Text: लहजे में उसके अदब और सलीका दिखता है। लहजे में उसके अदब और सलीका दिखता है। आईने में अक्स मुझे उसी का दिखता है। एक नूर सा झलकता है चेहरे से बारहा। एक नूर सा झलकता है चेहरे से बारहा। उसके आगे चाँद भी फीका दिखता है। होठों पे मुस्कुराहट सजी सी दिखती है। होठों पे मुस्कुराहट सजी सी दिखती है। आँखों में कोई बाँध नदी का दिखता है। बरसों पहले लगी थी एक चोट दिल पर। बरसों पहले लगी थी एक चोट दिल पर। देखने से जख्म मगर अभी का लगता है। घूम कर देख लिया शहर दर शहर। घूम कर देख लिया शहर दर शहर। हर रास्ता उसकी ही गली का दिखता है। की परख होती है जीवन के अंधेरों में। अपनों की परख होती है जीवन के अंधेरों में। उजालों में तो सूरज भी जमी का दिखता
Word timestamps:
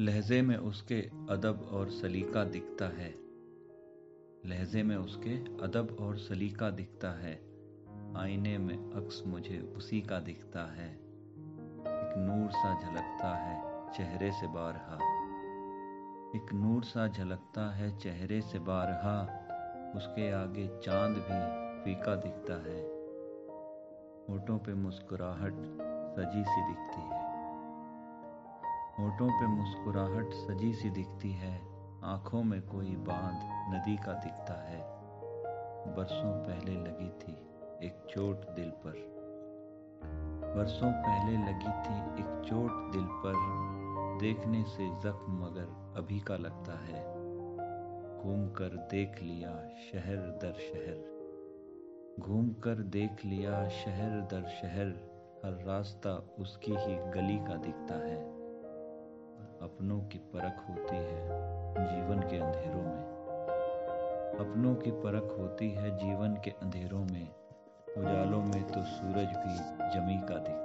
लहजे 0.00 0.42
में 0.42 0.56
उसके 0.56 1.10
अदब 1.30 1.68
और 1.72 1.90
सलीका 1.90 2.44
दिखता 2.44 2.88
है। 2.88 3.14
लहजे 4.46 4.82
में 4.82 4.96
उसके 4.96 5.30
अदब 5.62 5.96
और 6.00 6.18
सलीका 6.18 6.70
दिखता 6.70 7.10
है। 7.10 7.34
आईने 8.16 8.58
में 8.58 8.76
अक्स 8.76 9.22
मुझे 9.26 9.60
उसी 9.76 10.00
का 10.00 10.20
दिखता 10.20 10.72
है। 10.72 10.94
एक 10.94 12.14
नूर 12.18 12.50
सा 12.50 12.80
झलकता 12.80 13.36
है 13.36 13.86
चेहरे 13.92 14.32
से 14.32 14.46
बारहा। 14.46 14.94
एक 16.36 16.52
नूर 16.52 16.84
सा 16.84 17.08
झलकता 17.08 17.74
है 17.74 17.98
चेहरे 17.98 18.40
से 18.40 18.58
बारहा। 18.58 19.22
उसके 19.96 20.32
आगे 20.32 20.78
चाँद 20.78 21.16
भी 21.16 21.66
फीका 21.84 22.16
दिखता 22.16 22.54
है। 22.54 22.82
होठों 24.28 24.58
पे 24.58 24.74
मुस्कुराहट 24.74 25.54
सजी 26.16 26.44
सी 26.44 26.66
दिखती 26.68 27.00
है। 27.00 27.25
होठों 29.00 29.40
पे 29.40 29.46
मुस्कुराहट 29.46 30.32
सजी 30.32 30.74
सी 30.74 30.90
दिखती 30.90 31.32
है। 31.32 31.60
आँखों 32.04 32.42
में 32.42 32.62
कोई 32.62 32.96
बाँध 32.96 33.40
नदी 33.74 33.96
का 33.96 34.12
दिखता 34.12 34.68
है। 34.68 34.80
बरसों 35.96 36.32
पहले 36.32 36.72
लगी 36.72 37.08
थी 37.08 37.32
एक 37.86 38.06
चोट 38.10 38.50
दिल 38.50 38.70
पर। 38.70 39.16
बरसों 40.56 40.92
पहले 40.92 41.36
लगी 41.36 41.68
थी 41.68 42.20
एक 42.20 42.42
चोट 42.46 42.92
दिल 42.92 43.06
पर। 43.06 43.32
देखने 44.20 44.62
से 44.62 44.86
जख्म 44.88 45.32
मगर 45.32 45.94
अभी 45.96 46.20
का 46.20 46.36
लगता 46.36 46.78
है। 46.78 47.14
घूम 48.22 48.48
कर 48.48 48.88
देख 48.90 49.22
लिया 49.22 49.68
शहर 49.68 50.16
दर 50.16 50.52
शहर। 50.52 51.16
घूम 52.20 52.52
कर 52.52 52.74
देख 52.74 53.24
लिया 53.24 53.68
शहर 53.68 54.10
दर 54.10 54.42
शहर। 54.42 55.16
हर 55.44 55.52
रास्ता 55.52 56.36
उसकी 56.38 56.72
ही 56.72 57.10
गली 57.10 57.38
का 57.38 57.54
दिखता 57.54 57.94
है। 57.94 58.35
की 60.08 60.18
परख 60.18 60.64
होती 60.70 60.96
है 60.96 61.28
जीवन 61.84 62.20
के 62.20 62.38
अंधेरों 62.38 62.82
में। 62.82 63.16
अपनों 64.40 64.74
की 64.74 64.90
परख 64.90 65.38
होती 65.40 65.70
है 65.70 65.96
जीवन 65.96 66.34
के 66.44 66.50
अंधेरों 66.50 67.04
में। 67.04 67.28
उजालों 67.98 68.42
में 68.42 68.62
तो 68.62 68.82
सूरज 68.82 69.26
भी 69.26 69.56
जमी 69.94 70.18
का 70.28 70.34
दिखता 70.34 70.55